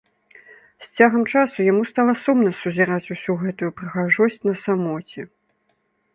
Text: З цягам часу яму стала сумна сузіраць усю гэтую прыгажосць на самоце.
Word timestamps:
З 0.85 0.87
цягам 0.97 1.23
часу 1.33 1.67
яму 1.71 1.83
стала 1.91 2.13
сумна 2.23 2.51
сузіраць 2.63 3.11
усю 3.17 3.37
гэтую 3.43 3.71
прыгажосць 3.83 4.43
на 4.51 4.55
самоце. 4.65 5.21